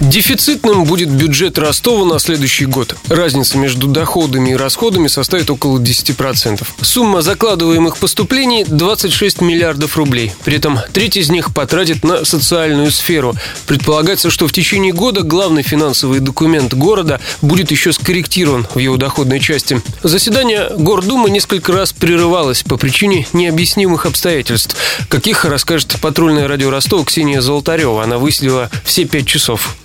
Дефицитным 0.00 0.84
будет 0.84 1.10
бюджет 1.10 1.58
Ростова 1.58 2.06
на 2.06 2.18
следующий 2.18 2.64
год. 2.64 2.96
Разница 3.10 3.58
между 3.58 3.86
доходами 3.86 4.50
и 4.50 4.54
расходами 4.54 5.08
составит 5.08 5.50
около 5.50 5.78
10%. 5.78 6.66
Сумма 6.80 7.20
закладываемых 7.20 7.98
поступлений– 7.98 8.64
26 8.66 9.42
миллиардов 9.42 9.98
рублей. 9.98 10.32
При 10.42 10.56
этом 10.56 10.78
треть 10.94 11.18
из 11.18 11.28
них 11.28 11.52
потратит 11.52 12.02
на 12.02 12.24
социальную 12.24 12.90
сферу. 12.92 13.34
Предполагается, 13.66 14.30
что 14.30 14.48
в 14.48 14.52
течение 14.52 14.94
года 14.94 15.20
главный 15.20 15.62
финансовый 15.62 16.20
документ 16.20 16.72
города 16.72 17.20
будет 17.42 17.70
еще 17.70 17.92
скорректирован 17.92 18.66
в 18.74 18.78
его 18.78 18.96
доходной 18.96 19.38
части. 19.38 19.82
Заседание 20.02 20.70
Гордумы 20.78 21.30
несколько 21.30 21.72
раз 21.72 21.92
прерывалось 21.92 22.62
по 22.62 22.78
причине 22.78 23.26
необъяснимых 23.34 24.06
обстоятельств. 24.06 24.74
Каких 25.10 25.44
расскажет 25.44 25.96
патрульное 26.00 26.48
радио 26.48 26.70
Ростова 26.70 27.04
Ксения 27.04 27.42
Золотарева. 27.42 28.02
Она 28.02 28.16
выселила 28.16 28.70
все 28.82 29.04
пять 29.04 29.26
часов. 29.26 29.76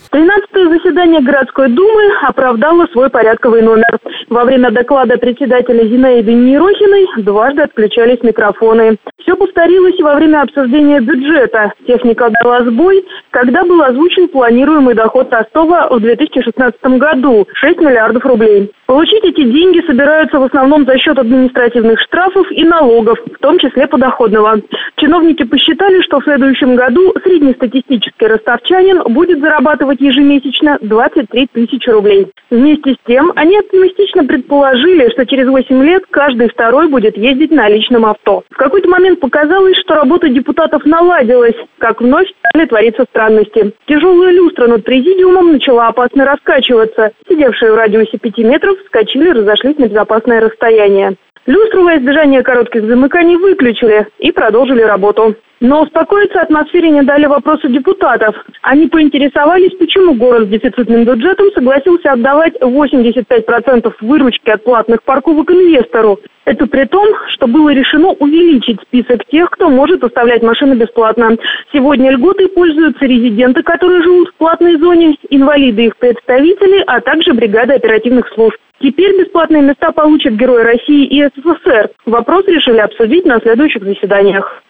Заседание 0.95 1.19
городской 1.19 1.67
думы 1.67 2.03
оправдало 2.21 2.87
свой 2.93 3.09
порядковый 3.09 3.61
номер. 3.61 3.99
Во 4.35 4.43
время 4.43 4.69
доклада 4.69 5.15
председателя 5.15 5.87
Зинаиды 5.87 6.33
Нерохиной 6.33 7.07
дважды 7.23 7.61
отключались 7.61 8.21
микрофоны. 8.21 8.97
Все 9.21 9.33
повторилось 9.33 9.97
во 10.01 10.15
время 10.15 10.41
обсуждения 10.41 10.99
бюджета. 10.99 11.71
Техника 11.87 12.29
дала 12.43 12.65
сбой, 12.65 13.05
когда 13.31 13.63
был 13.63 13.81
озвучен 13.81 14.27
планируемый 14.27 14.93
доход 14.93 15.31
Ростова 15.31 15.87
в 15.89 16.01
2016 16.01 16.83
году– 16.99 17.47
6 17.53 17.79
миллиардов 17.79 18.25
рублей. 18.25 18.71
Получить 18.87 19.23
эти 19.23 19.43
деньги 19.43 19.81
собираются 19.87 20.37
в 20.37 20.43
основном 20.43 20.85
за 20.85 20.97
счет 20.99 21.17
административных 21.17 21.99
штрафов 22.01 22.45
и 22.51 22.63
налогов, 22.63 23.17
в 23.25 23.39
том 23.39 23.57
числе 23.57 23.87
подоходного. 23.87 24.61
Чиновники 24.97 25.43
посчитали, 25.43 26.01
что 26.01 26.19
в 26.19 26.23
следующем 26.23 26.75
году 26.75 27.13
среднестатистический 27.23 28.27
ростовчанин 28.27 29.01
будет 29.11 29.39
зарабатывать 29.39 30.01
ежемесячно 30.01 30.77
23 30.81 31.47
тысячи 31.53 31.89
рублей. 31.89 32.27
Вместе 32.51 32.93
с 32.93 32.97
тем, 33.07 33.31
они 33.35 33.57
оптимистично 33.57 34.24
предположили, 34.27 35.09
что 35.11 35.25
через 35.25 35.47
8 35.47 35.83
лет 35.83 36.03
каждый 36.09 36.49
второй 36.49 36.87
будет 36.87 37.17
ездить 37.17 37.51
на 37.51 37.69
личном 37.69 38.05
авто. 38.05 38.43
В 38.49 38.57
какой-то 38.57 38.89
момент 38.89 39.19
показалось, 39.19 39.77
что 39.77 39.95
работа 39.95 40.29
депутатов 40.29 40.85
наладилась, 40.85 41.55
как 41.77 42.01
вновь 42.01 42.27
стали 42.49 42.65
твориться 42.65 43.05
странности. 43.09 43.73
Тяжелая 43.87 44.31
люстра 44.31 44.67
над 44.67 44.83
президиумом 44.83 45.53
начала 45.53 45.87
опасно 45.87 46.25
раскачиваться. 46.25 47.11
Сидевшие 47.27 47.71
в 47.71 47.75
радиусе 47.75 48.17
5 48.17 48.37
метров 48.39 48.77
вскочили 48.79 49.29
и 49.29 49.33
разошлись 49.33 49.77
на 49.77 49.87
безопасное 49.87 50.41
расстояние. 50.41 51.15
Люстру 51.45 51.83
во 51.83 51.95
избежание 51.97 52.41
коротких 52.41 52.85
замыканий 52.85 53.35
выключили 53.35 54.07
и 54.17 54.31
продолжили 54.31 54.81
работу. 54.81 55.35
Но 55.61 55.83
успокоиться 55.83 56.41
атмосфере 56.41 56.89
не 56.89 57.01
дали 57.03 57.27
вопросы 57.27 57.69
депутатов. 57.69 58.35
Они 58.61 58.87
поинтересовались, 58.87 59.77
почему 59.77 60.15
город 60.15 60.47
с 60.47 60.49
дефицитным 60.49 61.05
бюджетом 61.05 61.47
согласился 61.53 62.11
отдавать 62.11 62.55
85% 62.61 63.93
выручки 64.01 64.49
от 64.49 64.63
платных 64.63 65.03
парковок 65.03 65.49
инвестору. 65.51 66.19
Это 66.45 66.67
при 66.67 66.85
том, 66.85 67.07
что 67.29 67.47
было 67.47 67.69
решено 67.69 68.09
увеличить 68.09 68.81
список 68.81 69.25
тех, 69.27 69.49
кто 69.51 69.69
может 69.69 70.03
оставлять 70.03 70.43
машины 70.43 70.73
бесплатно. 70.73 71.37
Сегодня 71.71 72.11
льготы 72.11 72.47
пользуются 72.49 73.05
резиденты, 73.05 73.63
которые 73.63 74.03
живут 74.03 74.29
в 74.29 74.35
платной 74.35 74.77
зоне, 74.77 75.15
инвалиды 75.29 75.85
их 75.85 75.97
представители, 75.97 76.83
а 76.85 76.99
также 77.01 77.33
бригады 77.33 77.73
оперативных 77.73 78.27
служб. 78.33 78.57
Теперь 78.81 79.17
бесплатные 79.19 79.61
места 79.61 79.91
получат 79.91 80.33
герои 80.33 80.63
России 80.63 81.05
и 81.05 81.23
СССР. 81.23 81.89
Вопрос 82.05 82.45
решили 82.45 82.79
обсудить 82.79 83.25
на 83.25 83.39
следующих 83.39 83.83
заседаниях. 83.83 84.61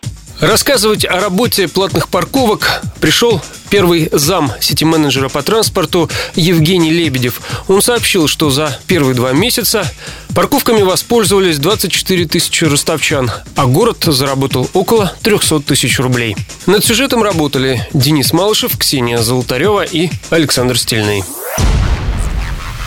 Рассказывать 0.42 1.06
о 1.06 1.22
работе 1.22 1.70
платных 1.70 2.10
парковок 2.10 2.82
пришел 3.00 3.42
первый 3.70 4.10
зам 4.12 4.52
сети-менеджера 4.60 5.30
по 5.30 5.42
транспорту 5.42 6.10
Евгений 6.36 6.92
Лебедев. 6.92 7.40
Он 7.70 7.82
сообщил, 7.82 8.28
что 8.28 8.50
за 8.50 8.78
первые 8.86 9.16
два 9.16 9.32
месяца 9.32 9.86
парковками 10.36 10.82
воспользовались 10.82 11.58
24 11.58 12.26
тысячи 12.26 12.66
ростовчан, 12.66 13.32
а 13.56 13.66
город 13.66 14.04
заработал 14.04 14.70
около 14.74 15.14
300 15.24 15.62
тысяч 15.62 16.00
рублей. 16.00 16.36
Над 16.68 16.84
сюжетом 16.84 17.24
работали 17.24 17.88
Денис 17.94 18.34
Малышев, 18.34 18.78
Ксения 18.78 19.20
Золотарева 19.20 19.84
и 19.84 20.10
Александр 20.32 20.78
Стильный. 20.78 21.24